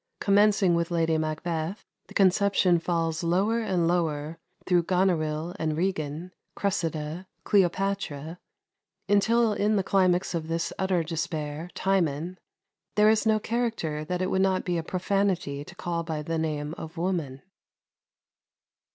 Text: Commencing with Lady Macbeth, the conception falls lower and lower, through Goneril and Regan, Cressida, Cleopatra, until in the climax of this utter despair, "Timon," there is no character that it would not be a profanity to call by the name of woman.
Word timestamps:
Commencing 0.19 0.73
with 0.73 0.89
Lady 0.89 1.15
Macbeth, 1.19 1.85
the 2.07 2.15
conception 2.15 2.79
falls 2.79 3.23
lower 3.23 3.59
and 3.59 3.87
lower, 3.87 4.39
through 4.65 4.81
Goneril 4.81 5.53
and 5.59 5.77
Regan, 5.77 6.31
Cressida, 6.55 7.27
Cleopatra, 7.43 8.39
until 9.07 9.53
in 9.53 9.75
the 9.75 9.83
climax 9.83 10.33
of 10.33 10.47
this 10.47 10.73
utter 10.79 11.03
despair, 11.03 11.69
"Timon," 11.75 12.39
there 12.95 13.11
is 13.11 13.27
no 13.27 13.39
character 13.39 14.03
that 14.03 14.23
it 14.23 14.31
would 14.31 14.41
not 14.41 14.65
be 14.65 14.79
a 14.79 14.81
profanity 14.81 15.63
to 15.63 15.75
call 15.75 16.01
by 16.01 16.23
the 16.23 16.39
name 16.39 16.73
of 16.79 16.97
woman. 16.97 17.43